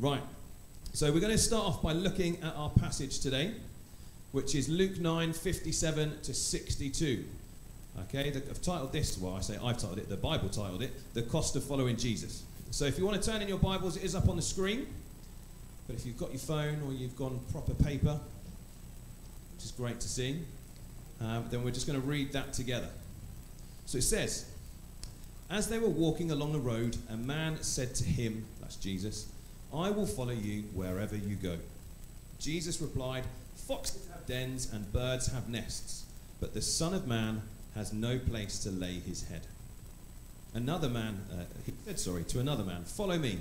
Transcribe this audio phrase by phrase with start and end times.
[0.00, 0.22] Right.
[0.92, 3.52] So we're going to start off by looking at our passage today,
[4.32, 7.24] which is Luke 9 57 to 62.
[8.00, 10.92] Okay, the, I've titled this, well, I say I've titled it, the Bible titled it,
[11.14, 12.42] The Cost of Following Jesus.
[12.72, 14.88] So if you want to turn in your Bibles, it is up on the screen.
[15.86, 18.18] But if you've got your phone or you've gone proper paper,
[19.54, 20.40] which is great to see,
[21.20, 22.88] um, then we're just going to read that together.
[23.86, 24.50] So it says,
[25.50, 29.28] As they were walking along the road, a man said to him, that's Jesus,
[29.74, 31.56] I will follow you wherever you go.
[32.38, 33.24] Jesus replied,
[33.56, 36.04] Foxes have dens and birds have nests,
[36.40, 37.42] but the Son of Man
[37.74, 39.42] has no place to lay his head.
[40.54, 43.38] Another man, uh, he said, sorry, to another man, Follow me.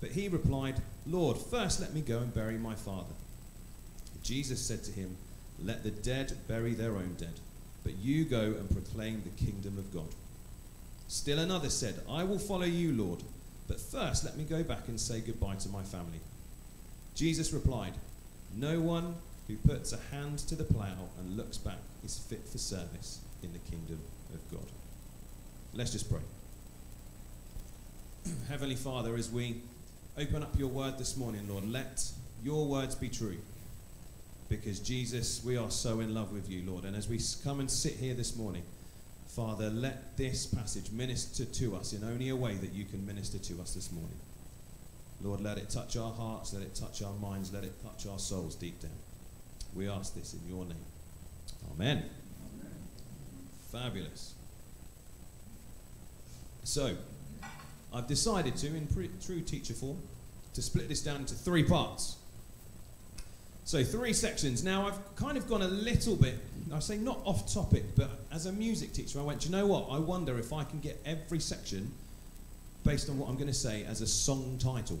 [0.00, 3.14] But he replied, Lord, first let me go and bury my father.
[4.22, 5.16] Jesus said to him,
[5.62, 7.38] Let the dead bury their own dead,
[7.84, 10.08] but you go and proclaim the kingdom of God.
[11.08, 13.22] Still another said, I will follow you, Lord,
[13.70, 16.18] but first let me go back and say goodbye to my family.
[17.14, 17.92] Jesus replied,
[18.56, 19.14] No one
[19.46, 23.52] who puts a hand to the plough and looks back is fit for service in
[23.52, 24.00] the kingdom
[24.34, 24.66] of God.
[25.72, 26.18] Let's just pray.
[28.48, 29.62] Heavenly Father, as we
[30.18, 32.02] open up your word this morning, Lord, let
[32.42, 33.38] your words be true.
[34.48, 36.84] Because, Jesus, we are so in love with you, Lord.
[36.84, 38.64] And as we come and sit here this morning,
[39.40, 43.38] Father, let this passage minister to us in only a way that you can minister
[43.38, 44.18] to us this morning.
[45.22, 48.18] Lord, let it touch our hearts, let it touch our minds, let it touch our
[48.18, 48.90] souls deep down.
[49.74, 50.84] We ask this in your name.
[51.72, 51.96] Amen.
[51.96, 52.72] Amen.
[53.72, 54.34] Fabulous.
[56.64, 56.94] So,
[57.94, 60.02] I've decided to, in pre- true teacher form,
[60.52, 62.16] to split this down into three parts.
[63.64, 64.62] So, three sections.
[64.62, 66.36] Now, I've kind of gone a little bit,
[66.72, 69.88] I say not off topic, but as a music teacher, I went, you know what?
[69.90, 71.90] I wonder if I can get every section,
[72.84, 74.98] based on what I'm going to say, as a song title.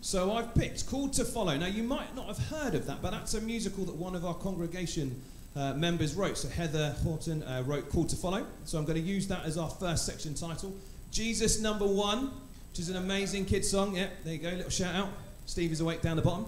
[0.00, 1.56] So, I've picked Called to Follow.
[1.58, 4.24] Now, you might not have heard of that, but that's a musical that one of
[4.24, 5.20] our congregation
[5.54, 6.38] uh, members wrote.
[6.38, 8.46] So, Heather Horton uh, wrote Called to Follow.
[8.64, 10.74] So, I'm going to use that as our first section title.
[11.10, 12.30] Jesus number one,
[12.70, 13.96] which is an amazing kid song.
[13.96, 15.10] Yep, there you go, little shout out.
[15.44, 16.46] Steve is awake down the bottom.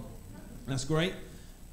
[0.65, 1.13] That's great.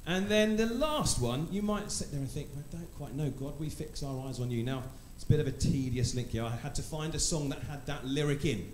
[0.05, 3.29] And then the last one, you might sit there and think, I don't quite know,
[3.29, 4.63] God, we fix our eyes on you.
[4.63, 4.83] Now,
[5.15, 6.43] it's a bit of a tedious link here.
[6.43, 8.71] I had to find a song that had that lyric in.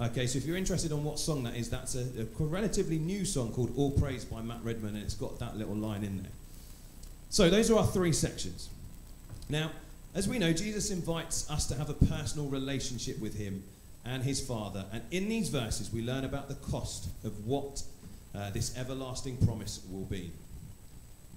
[0.00, 3.24] Okay, so if you're interested on what song that is, that's a, a relatively new
[3.24, 6.30] song called All Praise by Matt Redman, and it's got that little line in there.
[7.30, 8.68] So those are our three sections.
[9.48, 9.72] Now,
[10.14, 13.64] as we know, Jesus invites us to have a personal relationship with him
[14.04, 14.84] and his Father.
[14.92, 17.82] And in these verses, we learn about the cost of what
[18.34, 20.30] uh, this everlasting promise will be.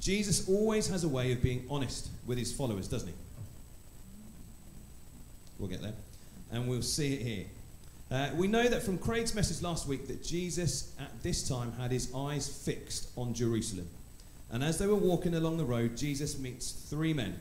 [0.01, 3.13] Jesus always has a way of being honest with his followers, doesn't he?
[5.59, 5.94] We'll get there.
[6.51, 7.45] And we'll see it here.
[8.09, 11.91] Uh, we know that from Craig's message last week that Jesus at this time had
[11.91, 13.88] his eyes fixed on Jerusalem.
[14.51, 17.40] And as they were walking along the road, Jesus meets three men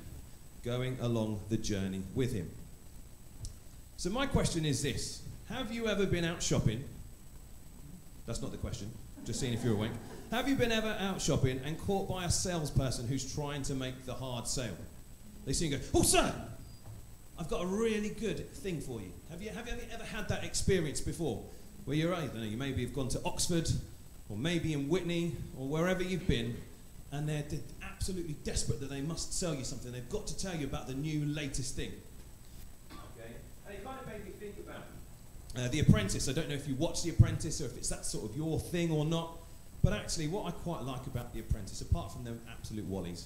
[0.62, 2.48] going along the journey with him.
[3.96, 6.84] So, my question is this Have you ever been out shopping?
[8.26, 8.92] That's not the question,
[9.24, 9.90] just seeing if you're awake.
[10.30, 14.06] Have you been ever out shopping and caught by a salesperson who's trying to make
[14.06, 14.76] the hard sale?
[15.44, 16.32] They see you go, Oh, sir,
[17.36, 19.10] I've got a really good thing for you.
[19.30, 21.42] Have you, have you ever had that experience before?
[21.84, 23.68] Where you're, know, you maybe have gone to Oxford
[24.28, 26.56] or maybe in Witney or wherever you've been
[27.10, 27.42] and they're
[27.82, 29.90] absolutely desperate that they must sell you something.
[29.90, 31.92] They've got to tell you about the new latest thing.
[32.92, 33.32] Okay?
[33.66, 34.84] And it kind of made me think about
[35.56, 36.28] uh, The Apprentice.
[36.28, 38.60] I don't know if you watch The Apprentice or if it's that sort of your
[38.60, 39.39] thing or not.
[39.82, 43.24] But actually, what I quite like about The Apprentice, apart from them absolute wallies,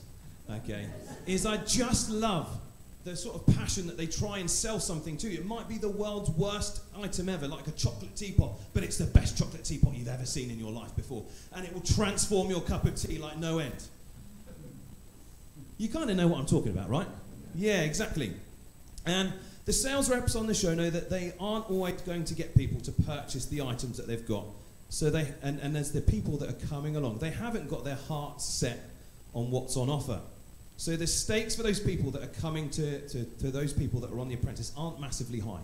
[0.51, 0.87] okay,
[1.27, 2.49] is I just love
[3.05, 5.41] the sort of passion that they try and sell something to you.
[5.41, 9.05] It might be the world's worst item ever, like a chocolate teapot, but it's the
[9.05, 11.23] best chocolate teapot you've ever seen in your life before.
[11.55, 13.85] And it will transform your cup of tea like no end.
[15.77, 17.07] You kind of know what I'm talking about, right?
[17.55, 18.33] Yeah, exactly.
[19.05, 19.33] And
[19.67, 22.81] the sales reps on the show know that they aren't always going to get people
[22.81, 24.45] to purchase the items that they've got.
[24.94, 27.99] So they, and, and there's the people that are coming along, they haven't got their
[28.06, 28.79] hearts set
[29.32, 30.20] on what's on offer.
[30.76, 34.12] So the stakes for those people that are coming to, to, to those people that
[34.12, 35.62] are on The Apprentice aren't massively high.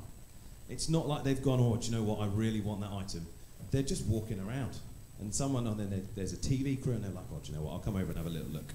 [0.69, 3.25] It's not like they've gone, oh, do you know what, I really want that item.
[3.71, 4.77] They're just walking around.
[5.21, 7.63] And someone, and then there's a TV crew, and they're like, oh, do you know
[7.63, 8.73] what, I'll come over and have a little look.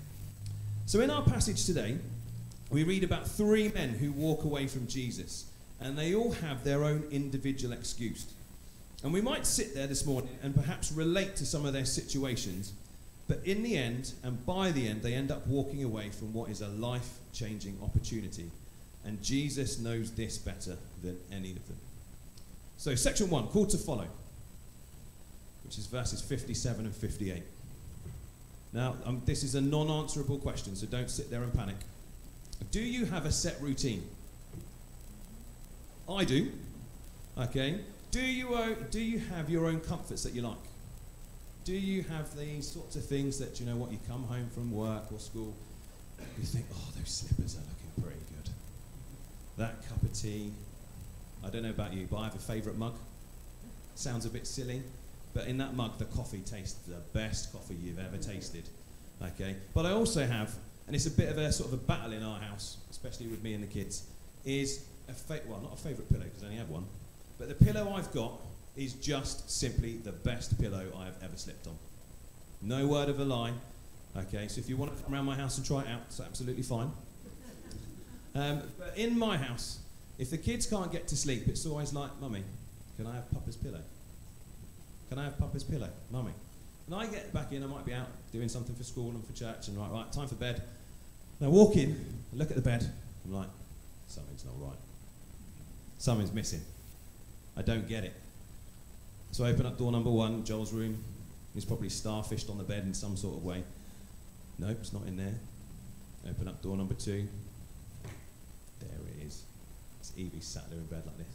[0.86, 1.98] So in our passage today,
[2.70, 5.52] we read about three men who walk away from Jesus,
[5.82, 8.28] and they all have their own individual excuse.
[9.06, 12.74] And we might sit there this morning and perhaps relate to some of their situations
[13.28, 16.50] but in the end, and by the end, they end up walking away from what
[16.50, 18.52] is a life changing opportunity.
[19.04, 21.78] And Jesus knows this better than any of them.
[22.78, 24.08] So, section one, call to follow.
[25.64, 27.42] which is verses 57 and 58.
[28.74, 31.78] Now, um, this is a non answerable question, so don't sit there and panic.
[32.70, 34.08] Do you have a set routine?
[36.08, 36.52] I do.
[37.36, 37.80] Okay.
[38.16, 40.56] Do you, uh, do you have your own comforts that you like?
[41.66, 44.72] Do you have these sorts of things that, you know what, you come home from
[44.72, 45.54] work or school,
[46.40, 48.54] you think, oh, those slippers are looking pretty good.
[49.58, 50.54] That cup of tea.
[51.44, 52.96] I don't know about you, but I have a favourite mug.
[53.96, 54.82] Sounds a bit silly,
[55.34, 58.64] but in that mug, the coffee tastes the best coffee you've ever tasted.
[59.22, 59.58] Okay.
[59.74, 60.56] But I also have,
[60.88, 63.44] and it's a bit of a sort of a battle in our house, especially with
[63.44, 64.06] me and the kids,
[64.46, 65.14] is a
[65.48, 66.86] well, not a favourite pillow because I only have one,
[67.38, 68.34] but the pillow I've got
[68.76, 71.76] is just simply the best pillow I have ever slept on.
[72.62, 73.54] No word of a lie.
[74.18, 76.20] Okay, so if you want to come around my house and try it out, it's
[76.20, 76.92] absolutely fine.
[78.34, 79.80] Um, but in my house,
[80.18, 82.44] if the kids can't get to sleep, it's always like, Mummy,
[82.98, 83.82] can I have Papa's pillow?
[85.10, 85.90] Can I have Papa's pillow?
[86.12, 86.32] Mummy.
[86.88, 89.34] And I get back in, I might be out doing something for school and for
[89.34, 90.62] church, and right, right, time for bed.
[91.40, 91.92] And I walk in,
[92.34, 92.90] I look at the bed,
[93.26, 93.50] I'm like,
[94.08, 94.78] something's not right.
[95.98, 96.62] Something's missing.
[97.58, 98.14] I don't get it.
[99.32, 101.04] So I open up door number one, Joel's room.
[101.54, 103.64] He's probably starfished on the bed in some sort of way.
[104.60, 105.36] Nope, it's not in there.
[106.30, 107.28] Open up door number two.
[108.80, 109.44] There it is.
[110.00, 111.28] It's Evie sat there in bed like this.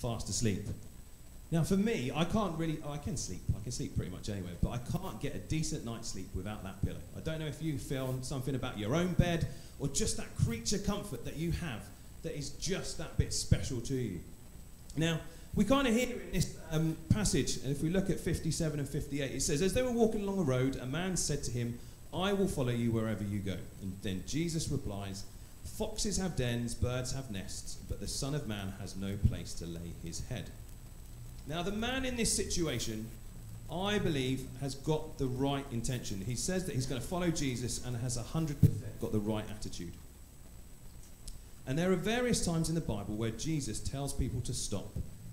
[0.00, 0.66] Fast asleep.
[1.50, 3.40] Now, for me, I can't really, oh, I can sleep.
[3.58, 6.62] I can sleep pretty much anywhere, but I can't get a decent night's sleep without
[6.62, 7.00] that pillow.
[7.16, 9.48] I don't know if you feel something about your own bed
[9.80, 11.82] or just that creature comfort that you have
[12.22, 14.20] that is just that bit special to you.
[14.96, 15.20] Now,
[15.54, 18.88] we kind of hear in this um, passage, and if we look at 57 and
[18.88, 21.78] 58, it says, As they were walking along the road, a man said to him,
[22.14, 23.56] I will follow you wherever you go.
[23.82, 25.24] And then Jesus replies,
[25.64, 29.66] Foxes have dens, birds have nests, but the Son of Man has no place to
[29.66, 30.50] lay his head.
[31.46, 33.06] Now, the man in this situation,
[33.72, 36.20] I believe, has got the right intention.
[36.20, 38.56] He says that he's going to follow Jesus and has 100%
[39.00, 39.92] got the right attitude.
[41.70, 44.88] And there are various times in the Bible where Jesus tells people to stop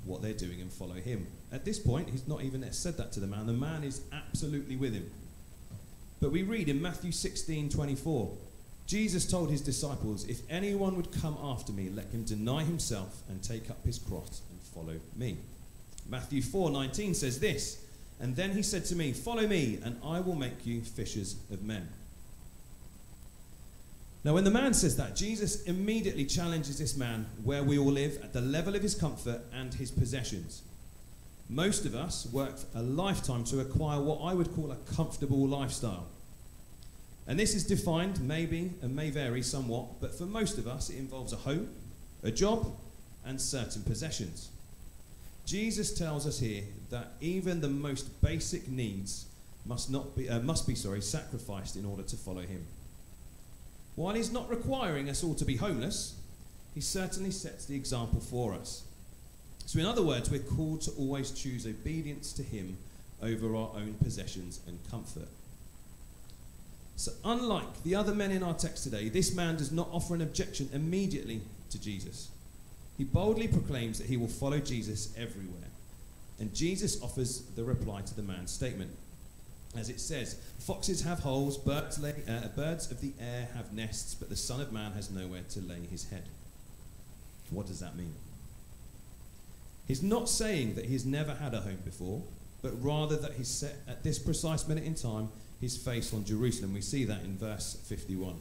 [0.05, 1.25] what they're doing and follow him.
[1.51, 3.47] At this point, he's not even said that to the man.
[3.47, 5.09] The man is absolutely with him.
[6.21, 8.37] But we read in Matthew 16 24,
[8.85, 13.41] Jesus told his disciples, If anyone would come after me, let him deny himself and
[13.41, 15.37] take up his cross and follow me.
[16.07, 17.83] Matthew 4 19 says this,
[18.19, 21.63] And then he said to me, Follow me, and I will make you fishers of
[21.63, 21.89] men.
[24.27, 28.21] Now, when the man says that, Jesus immediately challenges this man where we all live
[28.21, 30.63] at the level of his comfort and his possessions.
[31.47, 36.07] Most of us work a lifetime to acquire what I would call a comfortable lifestyle.
[37.25, 40.97] And this is defined, maybe, and may vary somewhat, but for most of us, it
[40.97, 41.69] involves a home,
[42.21, 42.69] a job,
[43.23, 44.49] and certain possessions.
[45.45, 49.27] Jesus tells us here that even the most basic needs
[49.65, 52.65] must, not be, uh, must be sorry, sacrificed in order to follow him.
[53.97, 56.15] While he's not requiring us all to be homeless,
[56.75, 58.83] he certainly sets the example for us.
[59.65, 62.77] So, in other words, we're called to always choose obedience to him
[63.23, 65.27] over our own possessions and comfort.
[66.95, 70.21] So, unlike the other men in our text today, this man does not offer an
[70.21, 71.41] objection immediately
[71.71, 72.29] to Jesus.
[72.99, 75.71] He boldly proclaims that he will follow Jesus everywhere.
[76.39, 78.91] And Jesus offers the reply to the man's statement.
[79.77, 84.15] As it says, foxes have holes, birds, lay, uh, birds of the air have nests,
[84.15, 86.23] but the Son of Man has nowhere to lay his head.
[87.51, 88.13] What does that mean?
[89.87, 92.21] He's not saying that he's never had a home before,
[92.61, 95.29] but rather that he's set at this precise minute in time
[95.61, 96.73] his face on Jerusalem.
[96.73, 98.35] We see that in verse 51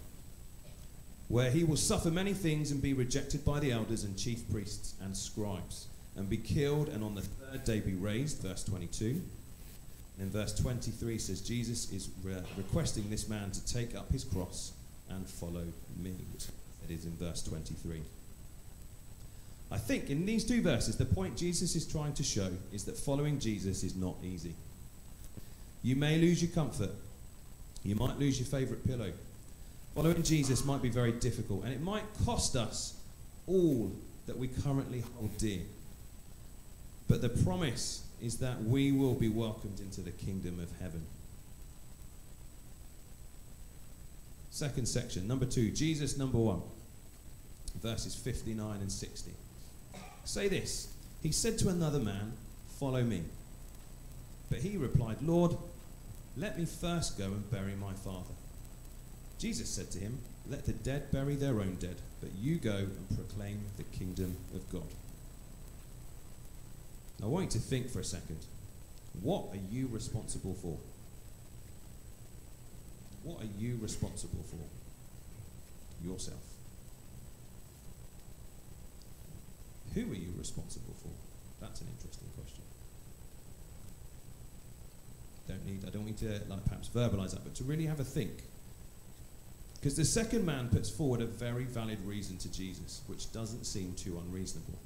[1.28, 4.94] where he will suffer many things and be rejected by the elders and chief priests
[5.02, 8.42] and scribes, and be killed, and on the third day be raised.
[8.42, 9.20] Verse 22.
[10.18, 14.72] And verse 23 says, Jesus is re- requesting this man to take up his cross
[15.10, 15.64] and follow
[16.02, 16.14] me.
[16.88, 18.00] It is in verse 23.
[19.70, 22.96] I think in these two verses, the point Jesus is trying to show is that
[22.96, 24.54] following Jesus is not easy.
[25.82, 26.90] You may lose your comfort.
[27.82, 29.12] You might lose your favourite pillow.
[29.94, 32.94] Following Jesus might be very difficult, and it might cost us
[33.46, 33.92] all
[34.26, 35.60] that we currently hold dear.
[37.08, 41.06] But the promise is that we will be welcomed into the kingdom of heaven.
[44.50, 46.60] Second section, number two, Jesus, number one,
[47.80, 49.30] verses 59 and 60.
[50.24, 50.92] Say this
[51.22, 52.32] He said to another man,
[52.80, 53.22] Follow me.
[54.50, 55.56] But he replied, Lord,
[56.36, 58.34] let me first go and bury my father.
[59.38, 60.18] Jesus said to him,
[60.50, 64.68] Let the dead bury their own dead, but you go and proclaim the kingdom of
[64.72, 64.88] God.
[67.22, 68.38] I want you to think for a second.
[69.22, 70.78] What are you responsible for?
[73.22, 74.60] What are you responsible for?
[76.06, 76.42] Yourself.
[79.94, 81.08] Who are you responsible for?
[81.60, 82.62] That's an interesting question.
[85.48, 88.04] Don't need, I don't need to like perhaps verbalize that, but to really have a
[88.04, 88.42] think.
[89.76, 93.94] Because the second man puts forward a very valid reason to Jesus, which doesn't seem
[93.94, 94.78] too unreasonable.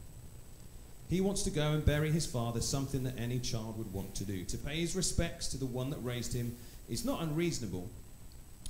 [1.11, 4.25] He wants to go and bury his father, something that any child would want to
[4.25, 4.45] do.
[4.45, 6.57] To pay his respects to the one that raised him
[6.89, 7.91] is not unreasonable,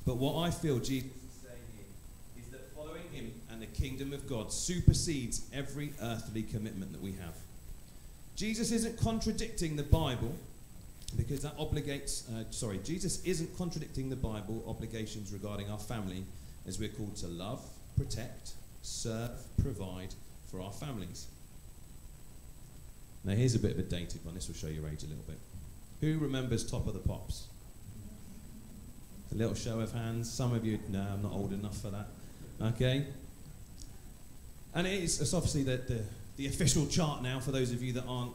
[0.07, 4.15] but what I feel Jesus is saying here is that following him and the kingdom
[4.15, 7.35] of God supersedes every earthly commitment that we have.
[8.37, 10.35] Jesus isn't contradicting the Bible
[11.19, 16.25] because that obligates, uh, sorry, Jesus isn't contradicting the Bible obligations regarding our family
[16.67, 17.63] as we're called to love,
[17.99, 19.31] protect, serve,
[19.61, 20.15] provide
[20.51, 21.27] for our families.
[23.25, 24.35] Now, here's a bit of a dated one.
[24.35, 25.39] This will show your age a little bit.
[26.01, 27.47] Who remembers Top of the Pops?
[29.33, 30.31] A little show of hands.
[30.31, 32.09] Some of you, no, I'm not old enough for that.
[32.63, 33.07] Okay?
[34.75, 36.01] And it is, it's obviously the, the,
[36.37, 38.33] the official chart now for those of you that aren't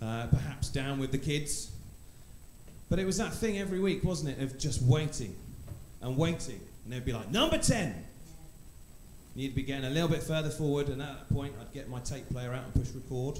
[0.00, 1.70] uh, perhaps down with the kids.
[2.88, 5.34] But it was that thing every week, wasn't it, of just waiting
[6.00, 6.60] and waiting.
[6.84, 7.86] And they'd be like, number 10.
[7.86, 8.04] And
[9.34, 12.00] you'd be getting a little bit further forward, and at that point, I'd get my
[12.00, 13.38] tape player out and push record.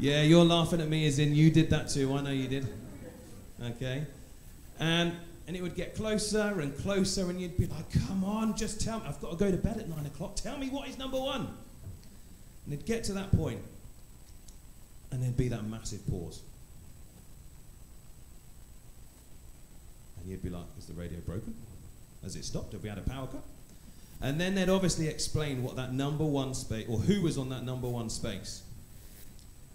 [0.00, 2.14] Yeah, you're laughing at me as in you did that too.
[2.14, 2.66] I know you did.
[3.62, 4.06] Okay?
[4.78, 5.12] And,
[5.46, 9.00] and it would get closer and closer, and you'd be like, come on, just tell
[9.00, 9.04] me.
[9.06, 10.36] I've got to go to bed at nine o'clock.
[10.36, 11.48] Tell me what is number one.
[12.64, 13.60] And it'd get to that point,
[15.10, 16.40] and there'd be that massive pause.
[20.18, 21.54] And you'd be like, is the radio broken?
[22.22, 22.72] Has it stopped?
[22.72, 23.42] Have we had a power cut?
[24.22, 27.64] And then they'd obviously explain what that number one space, or who was on that
[27.64, 28.62] number one space.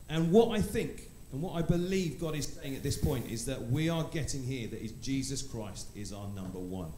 [0.09, 3.45] And what I think, and what I believe God is saying at this point, is
[3.45, 6.91] that we are getting here that Jesus Christ is our number one.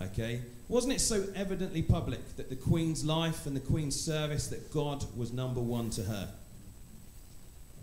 [0.00, 0.40] Okay?
[0.68, 5.04] Wasn't it so evidently public that the Queen's life and the Queen's service, that God
[5.16, 6.28] was number one to her?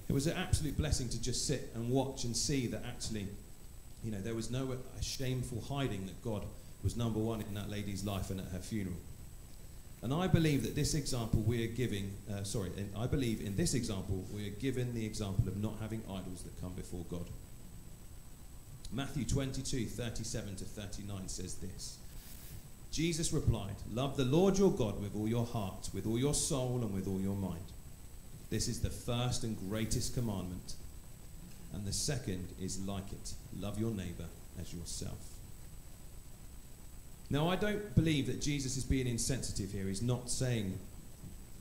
[0.08, 3.28] It was an absolute blessing to just sit and watch and see that actually
[4.04, 6.46] you know, there was no shameful hiding that God
[6.84, 8.96] was number one in that lady's life and at her funeral.
[10.02, 13.74] And I believe that this example we are giving, uh, sorry, I believe in this
[13.74, 17.26] example we are given the example of not having idols that come before God.
[18.92, 21.98] Matthew 22, 37 to 39 says this
[22.92, 26.80] Jesus replied, Love the Lord your God with all your heart, with all your soul,
[26.82, 27.66] and with all your mind.
[28.50, 30.74] This is the first and greatest commandment.
[31.74, 34.26] And the second is like it love your neighbor
[34.60, 35.39] as yourself.
[37.30, 39.86] Now, I don't believe that Jesus is being insensitive here.
[39.86, 40.78] He's not saying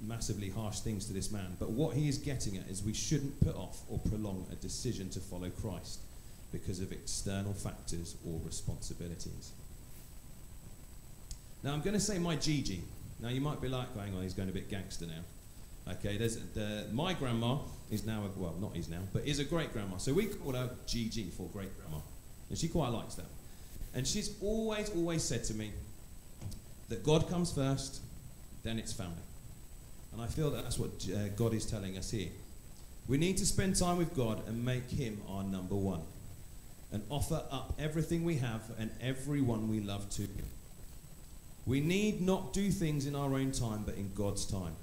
[0.00, 1.56] massively harsh things to this man.
[1.58, 5.10] But what he is getting at is we shouldn't put off or prolong a decision
[5.10, 6.00] to follow Christ
[6.52, 9.52] because of external factors or responsibilities.
[11.62, 12.82] Now, I'm going to say my Gigi.
[13.20, 15.92] Now, you might be like, hang on, he's going a bit gangster now.
[15.92, 17.58] Okay, there's the, my grandma
[17.90, 19.96] is now, a, well, not is now, but is a great grandma.
[19.96, 21.98] So we call her GG for great grandma.
[22.48, 23.26] And she quite likes that.
[23.94, 25.72] And she's always, always said to me
[26.88, 28.00] that God comes first,
[28.62, 29.14] then it's family.
[30.12, 32.28] And I feel that that's what uh, God is telling us here.
[33.08, 36.02] We need to spend time with God and make Him our number one.
[36.90, 40.46] And offer up everything we have and everyone we love to Him.
[41.66, 44.74] We need not do things in our own time, but in God's time.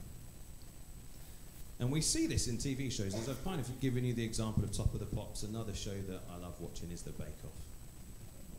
[1.80, 3.16] And we see this in TV shows.
[3.16, 5.96] As I've kind of given you the example of Top of the Pops, another show
[6.08, 7.65] that I love watching is The Bake Off.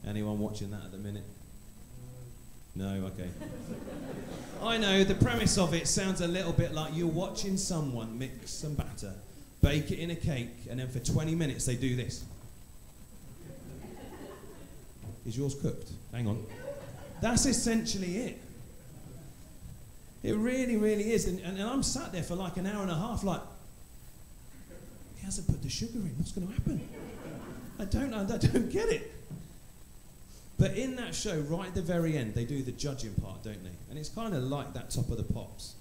[0.07, 1.25] Anyone watching that at the minute?
[2.77, 3.29] No, okay.
[4.63, 8.51] I know the premise of it sounds a little bit like you're watching someone mix
[8.51, 9.15] some batter,
[9.63, 12.25] bake it in a cake, and then for 20 minutes they do this.
[15.27, 15.91] Is yours cooked?
[16.13, 16.45] Hang on.
[17.21, 18.39] That's essentially it.
[20.23, 21.27] It really, really is.
[21.27, 23.41] And, and, and, I'm sat there for like an hour and a half, like,
[25.17, 26.15] he hasn't put the sugar in.
[26.19, 26.89] What's going to happen?
[27.79, 29.13] I don't, I don't get it.
[30.59, 33.63] But in that show, right at the very end, they do the judging part, don't
[33.63, 33.77] they?
[33.91, 35.75] And it's kind of like that top of the pops.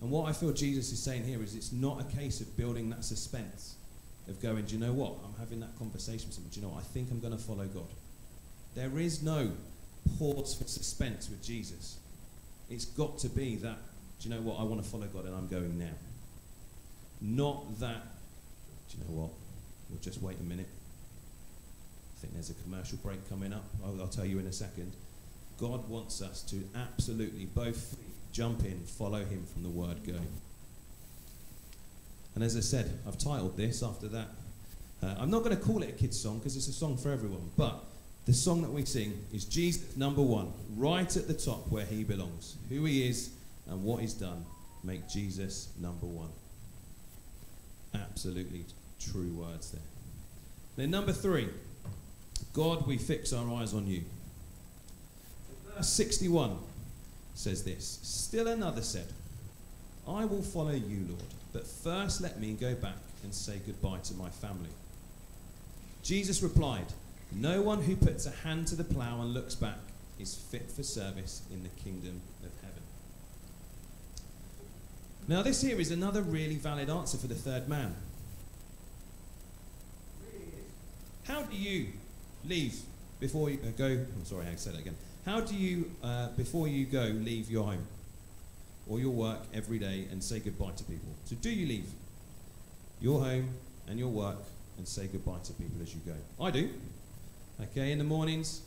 [0.00, 2.90] And what I feel Jesus is saying here is it's not a case of building
[2.90, 3.76] that suspense,
[4.26, 5.14] of going, do you know what?
[5.24, 6.50] I'm having that conversation with someone.
[6.50, 6.80] Do you know what?
[6.80, 7.86] I think I'm going to follow God.
[8.74, 9.52] There is no
[10.18, 11.98] pause for suspense with Jesus.
[12.70, 13.76] It's got to be that,
[14.20, 15.94] do you know what, I want to follow God and I'm going now.
[17.20, 18.02] Not that,
[18.90, 19.30] do you know what,
[19.90, 20.68] we'll just wait a minute.
[22.22, 23.64] Think there's a commercial break coming up.
[23.84, 24.92] I'll, I'll tell you in a second.
[25.58, 27.96] God wants us to absolutely both
[28.30, 30.14] jump in, follow Him from the word go.
[32.36, 34.28] And as I said, I've titled this after that.
[35.02, 37.10] Uh, I'm not going to call it a kids' song because it's a song for
[37.10, 37.82] everyone, but
[38.24, 42.04] the song that we sing is Jesus number one, right at the top where he
[42.04, 42.56] belongs.
[42.68, 43.30] Who he is
[43.68, 44.44] and what he's done
[44.84, 46.30] make Jesus number one.
[47.94, 48.64] Absolutely
[49.00, 49.82] true words there.
[50.76, 51.48] Then, number three,
[52.52, 54.02] God, we fix our eyes on you.
[55.74, 56.58] Verse 61
[57.34, 59.06] says this Still another said,
[60.06, 64.14] I will follow you, Lord, but first let me go back and say goodbye to
[64.14, 64.70] my family.
[66.02, 66.86] Jesus replied,
[67.32, 69.78] No one who puts a hand to the plough and looks back
[70.18, 72.82] is fit for service in the kingdom of heaven.
[75.28, 77.94] Now, this here is another really valid answer for the third man.
[81.24, 81.86] How do you
[82.46, 82.80] leave
[83.20, 83.86] before you uh, go?
[83.86, 84.96] I'm sorry, I said that again.
[85.24, 87.86] How do you, uh, before you go, leave your home
[88.88, 91.08] or your work every day and say goodbye to people?
[91.24, 91.86] So, do you leave
[93.00, 93.50] your home
[93.88, 94.38] and your work
[94.78, 96.44] and say goodbye to people as you go?
[96.44, 96.70] I do.
[97.60, 98.62] Okay, in the mornings,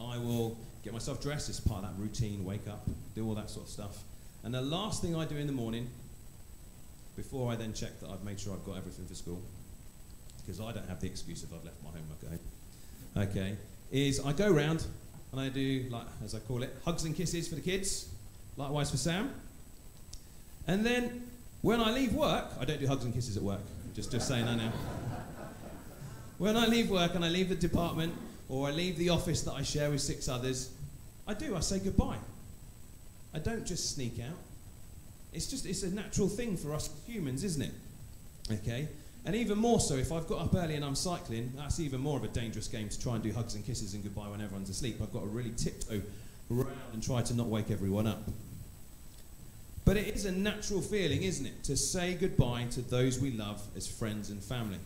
[0.00, 1.48] I will get myself dressed.
[1.50, 2.44] It's part of that routine.
[2.44, 3.98] Wake up, do all that sort of stuff.
[4.44, 5.88] And the last thing I do in the morning,
[7.16, 9.42] before I then check that I've made sure I've got everything for school,
[10.40, 12.38] because I don't have the excuse if I've left my homework at home,
[13.18, 13.56] okay,
[13.90, 14.84] is I go round
[15.32, 18.08] and I do, like as I call it, hugs and kisses for the kids,
[18.56, 19.32] likewise for Sam.
[20.66, 21.28] And then
[21.62, 23.60] when I leave work, I don't do hugs and kisses at work,
[23.94, 24.72] just, just saying that now.
[26.38, 28.14] When I leave work and I leave the department
[28.48, 30.70] or I leave the office that I share with six others,
[31.26, 32.18] I do, I say goodbye.
[33.34, 34.36] I don't just sneak out.
[35.32, 37.72] It's just, it's a natural thing for us humans, isn't it?
[38.52, 38.88] Okay?
[39.24, 42.16] And even more so, if I've got up early and I'm cycling, that's even more
[42.16, 44.70] of a dangerous game to try and do hugs and kisses and goodbye when everyone's
[44.70, 45.00] asleep.
[45.02, 46.00] I've got to really tiptoe
[46.50, 48.22] around and try to not wake everyone up.
[49.84, 53.62] But it is a natural feeling, isn't it, to say goodbye to those we love
[53.76, 54.78] as friends and family.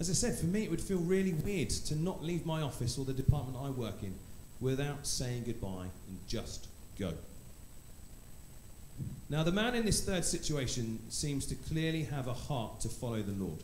[0.00, 2.98] As I said, for me, it would feel really weird to not leave my office
[2.98, 4.14] or the department I work in
[4.60, 7.12] without saying goodbye and just go.
[9.30, 13.20] Now, the man in this third situation seems to clearly have a heart to follow
[13.20, 13.62] the Lord.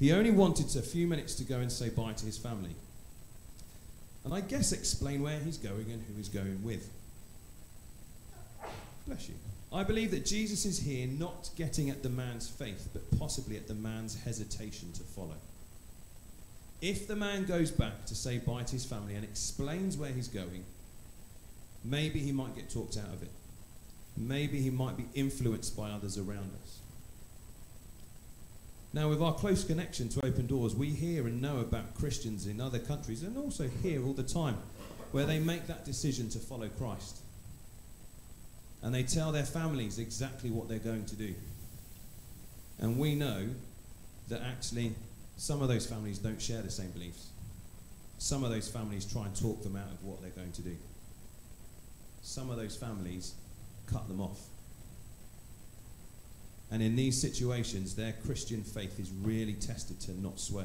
[0.00, 2.74] He only wanted a few minutes to go and say bye to his family.
[4.24, 6.90] And I guess explain where he's going and who he's going with.
[9.06, 9.34] Bless you.
[9.72, 13.68] I believe that Jesus is here not getting at the man's faith, but possibly at
[13.68, 15.36] the man's hesitation to follow.
[16.80, 20.28] If the man goes back to say bye to his family and explains where he's
[20.28, 20.64] going,
[21.84, 23.30] maybe he might get talked out of it
[24.16, 26.78] maybe he might be influenced by others around us.
[28.92, 32.60] Now, with our close connection to Open Doors, we hear and know about Christians in
[32.60, 34.56] other countries and also hear all the time
[35.10, 37.18] where they make that decision to follow Christ.
[38.82, 41.34] And they tell their families exactly what they're going to do.
[42.78, 43.48] And we know
[44.28, 44.94] that actually
[45.36, 47.28] some of those families don't share the same beliefs.
[48.18, 50.76] Some of those families try and talk them out of what they're going to do.
[52.22, 53.34] Some of those families
[53.86, 54.40] cut them off.
[56.70, 60.64] And in these situations, their Christian faith is really tested to not sway.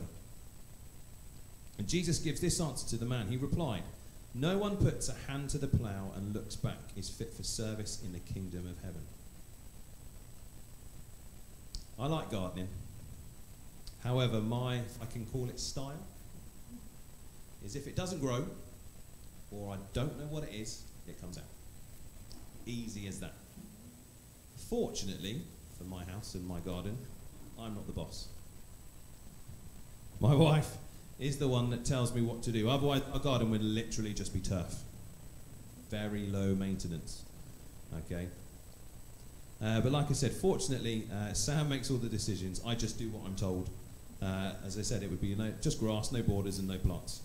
[1.78, 3.28] And Jesus gives this answer to the man.
[3.28, 3.84] He replied,
[4.34, 8.02] No one puts a hand to the plough and looks back is fit for service
[8.04, 9.02] in the kingdom of heaven.
[12.00, 12.70] I like gardening.
[14.04, 16.00] However, my, if I can call it style,
[17.64, 18.46] is if it doesn't grow,
[19.52, 21.44] or I don't know what it is, it comes out.
[22.66, 23.34] Easy as that.
[24.70, 25.42] Fortunately,
[25.78, 26.98] for my house and my garden,
[27.60, 28.28] I'm not the boss.
[30.20, 30.78] My wife
[31.20, 32.70] is the one that tells me what to do.
[32.70, 34.76] Otherwise, our garden would literally just be turf.
[35.90, 37.24] Very low maintenance.
[38.06, 38.28] Okay?
[39.62, 42.62] Uh, but like I said, fortunately, uh, Sam makes all the decisions.
[42.66, 43.70] I just do what I'm told.
[44.22, 47.22] Uh, as I said, it would be no, just grass, no borders, and no plants.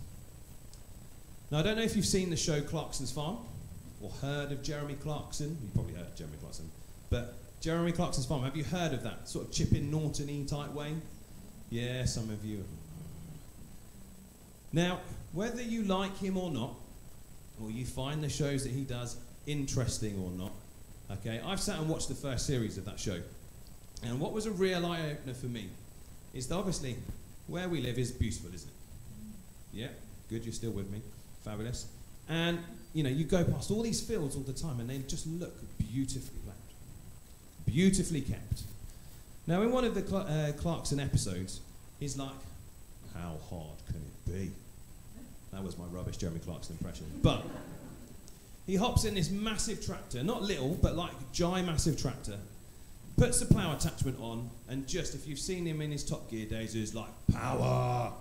[1.51, 3.39] Now, I don't know if you've seen the show Clarkson's Farm
[4.05, 5.57] or heard of Jeremy Clarkson.
[5.63, 6.71] You probably heard of Jeremy Clarkson.
[7.11, 9.29] But Jeremy Clarkson's farm, have you heard of that?
[9.29, 10.95] Sort of Chipping Norton y type way?
[11.71, 12.65] Yeah, some of you.
[14.73, 15.01] Now,
[15.33, 16.75] whether you like him or not,
[17.63, 20.53] or you find the shows that he does interesting or not,
[21.11, 23.21] okay, I've sat and watched the first series of that show.
[24.03, 25.69] And what was a real eye opener for me
[26.35, 26.97] is that obviously
[27.47, 28.75] where we live is beautiful, isn't it?
[29.73, 29.89] Yeah,
[30.29, 31.01] good, you're still with me.
[31.45, 31.87] Fabulous.
[32.29, 32.59] And
[32.95, 35.53] you know, you go past all these fields all the time and they just look
[35.79, 36.59] beautifully planned,
[37.67, 38.63] beautifully kept.
[39.47, 41.61] Now, in one of the Cl- uh, Clarkson episodes,
[42.01, 42.31] he's like,
[43.13, 44.51] How hard can it be?
[45.53, 47.07] That was my rubbish Jeremy Clarkson impression.
[47.23, 47.45] But
[48.67, 52.39] he hops in this massive tractor, not little, but like giant massive tractor,
[53.17, 56.47] puts the plough attachment on, and just if you've seen him in his Top Gear
[56.47, 58.13] days, he's like power,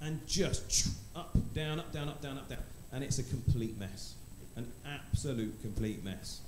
[0.00, 2.58] and just up, down, up, down, up, down, up, down,
[2.94, 4.14] and it's a complete mess,
[4.56, 6.40] an absolute complete mess.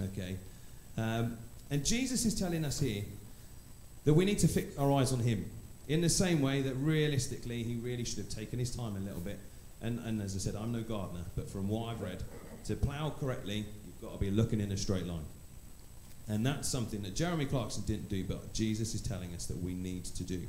[0.00, 0.36] Okay,
[0.96, 1.36] um,
[1.70, 3.02] and Jesus is telling us here
[4.04, 5.44] that we need to fix our eyes on Him
[5.88, 9.20] in the same way that realistically He really should have taken His time a little
[9.20, 9.38] bit.
[9.82, 12.22] And, and as I said, I'm no gardener, but from what I've read,
[12.66, 15.24] to plough correctly, you've got to be looking in a straight line.
[16.28, 19.74] And that's something that Jeremy Clarkson didn't do, but Jesus is telling us that we
[19.74, 20.42] need to do.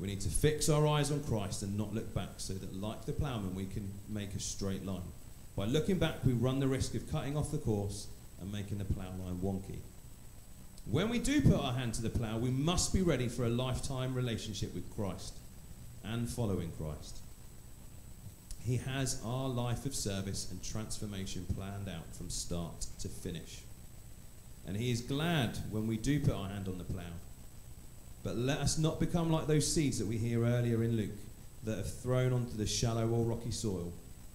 [0.00, 3.04] We need to fix our eyes on Christ and not look back so that, like
[3.04, 5.02] the ploughman, we can make a straight line.
[5.56, 8.08] By looking back, we run the risk of cutting off the course
[8.40, 9.78] and making the plough line wonky.
[10.90, 13.48] When we do put our hand to the plough, we must be ready for a
[13.48, 15.38] lifetime relationship with Christ
[16.02, 17.18] and following Christ.
[18.64, 23.60] He has our life of service and transformation planned out from start to finish.
[24.66, 27.02] And He is glad when we do put our hand on the plough.
[28.24, 31.10] But let us not become like those seeds that we hear earlier in Luke
[31.64, 33.92] that are thrown onto the shallow or rocky soil,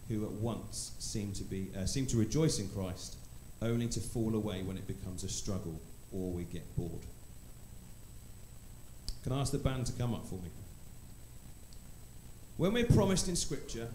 [0.07, 3.17] who at once seem to, be, uh, seem to rejoice in Christ,
[3.61, 7.05] only to fall away when it becomes a struggle or we get bored.
[9.23, 10.49] Can I ask the band to come up for me?
[12.57, 13.87] When we're promised in Scripture,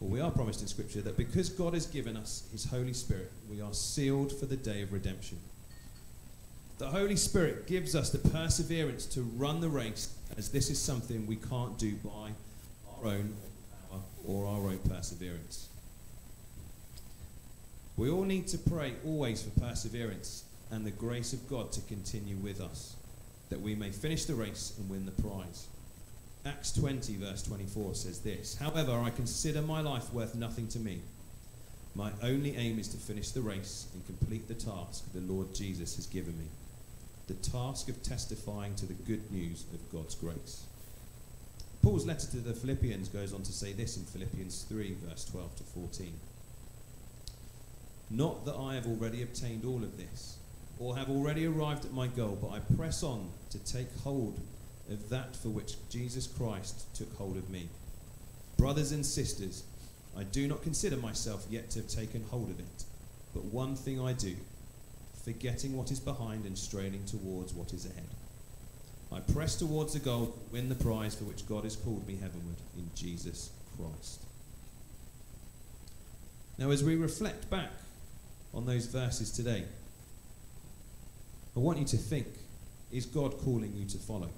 [0.00, 3.30] or we are promised in Scripture, that because God has given us His Holy Spirit,
[3.50, 5.38] we are sealed for the day of redemption.
[6.80, 11.26] The Holy Spirit gives us the perseverance to run the race, as this is something
[11.26, 12.30] we can't do by
[12.88, 13.36] our own
[13.90, 15.68] power or our own perseverance.
[17.98, 22.36] We all need to pray always for perseverance and the grace of God to continue
[22.36, 22.96] with us,
[23.50, 25.68] that we may finish the race and win the prize.
[26.46, 31.02] Acts 20, verse 24 says this However, I consider my life worth nothing to me.
[31.94, 35.96] My only aim is to finish the race and complete the task the Lord Jesus
[35.96, 36.46] has given me
[37.30, 40.64] the task of testifying to the good news of God's grace.
[41.80, 45.56] Paul's letter to the Philippians goes on to say this in Philippians 3, verse 12
[45.58, 46.12] to 14.
[48.10, 50.38] Not that I have already obtained all of this
[50.80, 54.40] or have already arrived at my goal, but I press on to take hold
[54.90, 57.68] of that for which Jesus Christ took hold of me.
[58.56, 59.62] Brothers and sisters,
[60.18, 62.84] I do not consider myself yet to have taken hold of it,
[63.32, 64.34] but one thing I do,
[65.24, 68.08] forgetting what is behind and straining towards what is ahead.
[69.12, 72.56] I press towards the goal, win the prize for which God has called me heavenward
[72.76, 74.22] in Jesus Christ.
[76.58, 77.70] Now, as we reflect back
[78.54, 79.64] on those verses today,
[81.56, 82.26] I want you to think
[82.92, 84.30] is God calling you to follow?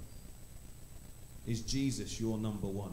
[1.47, 2.93] Is Jesus your number one?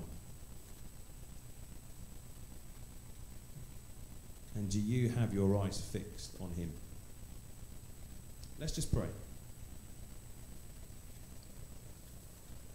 [4.56, 6.72] And do you have your eyes fixed on Him?
[8.60, 9.08] Let's just pray.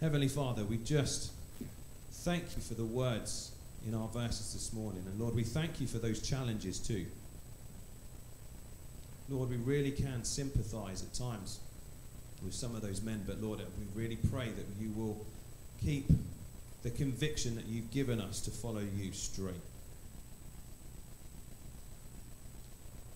[0.01, 1.31] Heavenly Father, we just
[2.11, 3.51] thank you for the words
[3.87, 5.03] in our verses this morning.
[5.05, 7.05] And Lord, we thank you for those challenges too.
[9.29, 11.59] Lord, we really can sympathize at times
[12.43, 15.23] with some of those men, but Lord, we really pray that you will
[15.83, 16.07] keep
[16.81, 19.53] the conviction that you've given us to follow you straight.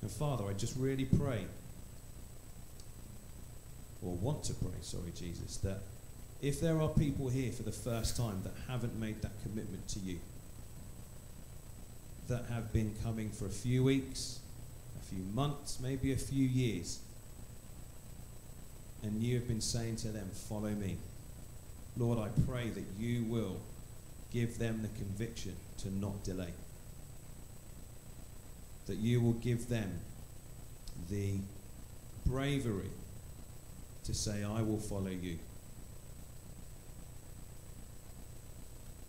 [0.01, 1.45] And Father, I just really pray,
[4.01, 5.79] or want to pray, sorry, Jesus, that
[6.41, 9.99] if there are people here for the first time that haven't made that commitment to
[9.99, 10.19] you,
[12.27, 14.39] that have been coming for a few weeks,
[15.01, 16.99] a few months, maybe a few years,
[19.03, 20.97] and you have been saying to them, Follow me.
[21.97, 23.57] Lord, I pray that you will
[24.31, 26.53] give them the conviction to not delay.
[28.88, 29.99] That you will give them
[31.09, 31.35] the
[32.25, 32.91] bravery
[34.10, 35.38] to say, I will follow you.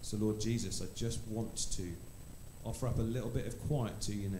[0.02, 1.84] So, Lord Jesus, I just want to
[2.64, 4.38] offer up a little bit of quiet to you now.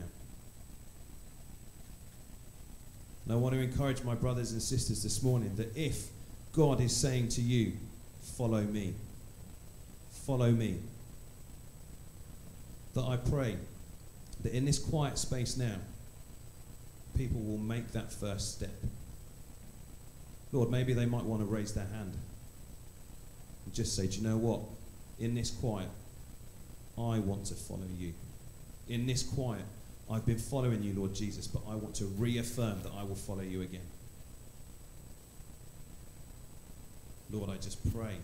[3.25, 6.09] And I want to encourage my brothers and sisters this morning that if
[6.53, 7.73] God is saying to you,
[8.20, 8.92] follow me,
[10.27, 10.79] follow me,
[12.94, 13.57] that I pray
[14.42, 15.77] that in this quiet space now,
[17.16, 18.75] people will make that first step.
[20.52, 22.16] Lord, maybe they might want to raise their hand
[23.64, 24.60] and just say, Do you know what?
[25.18, 25.88] In this quiet,
[26.98, 28.12] I want to follow you.
[28.88, 29.64] In this quiet,
[30.10, 33.42] I've been following you, Lord Jesus, but I want to reaffirm that I will follow
[33.42, 33.86] you again.
[37.30, 38.16] Lord, I just pray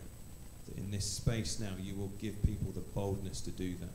[0.67, 3.95] that in this space now you will give people the boldness to do that.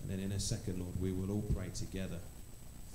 [0.00, 2.20] And then in a second, Lord, we will all pray together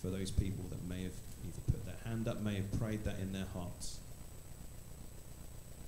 [0.01, 1.13] for those people that may have
[1.45, 3.99] either put their hand up, may have prayed that in their hearts.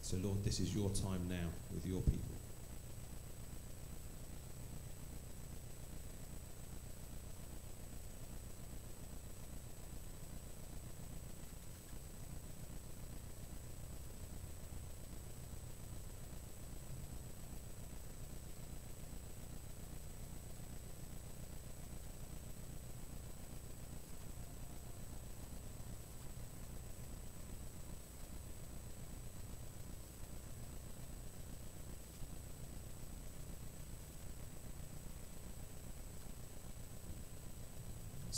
[0.02, 2.36] So, Lord, this is your time now with your people.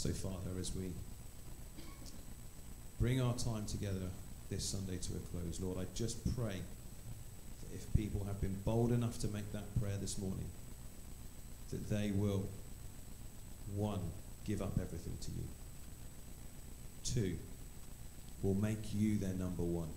[0.05, 0.91] So, Father, as we
[2.99, 4.05] bring our time together
[4.51, 6.61] this Sunday to a close, Lord, I just pray
[7.61, 10.45] that if people have been bold enough to make that prayer this morning,
[11.71, 12.47] that they will,
[13.75, 14.01] one,
[14.45, 15.47] give up everything to you,
[17.03, 17.37] two,
[18.43, 19.89] will make you their number one,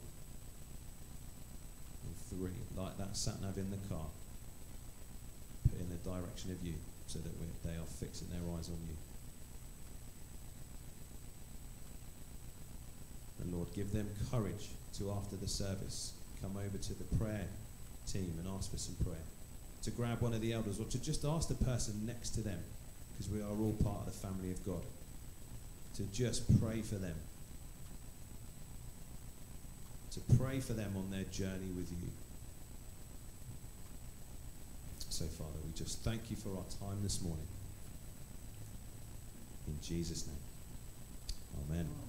[2.06, 4.06] and three, like that sat nav in the car,
[5.68, 6.72] put in the direction of you
[7.06, 8.96] so that they are fixing their eyes on you.
[13.40, 17.46] And Lord, give them courage to, after the service, come over to the prayer
[18.06, 19.24] team and ask for some prayer.
[19.82, 22.58] To grab one of the elders or to just ask the person next to them,
[23.12, 24.82] because we are all part of the family of God.
[25.96, 27.16] To just pray for them.
[30.12, 32.08] To pray for them on their journey with you.
[35.10, 37.46] So, Father, we just thank you for our time this morning.
[39.66, 40.36] In Jesus' name.
[41.70, 42.07] Amen.